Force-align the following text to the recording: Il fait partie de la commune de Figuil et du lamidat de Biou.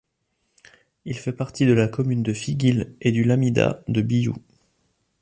Il 1.05 1.15
fait 1.15 1.31
partie 1.31 1.67
de 1.67 1.73
la 1.73 1.87
commune 1.87 2.23
de 2.23 2.33
Figuil 2.33 2.95
et 3.01 3.11
du 3.11 3.23
lamidat 3.23 3.83
de 3.87 4.01
Biou. 4.01 4.33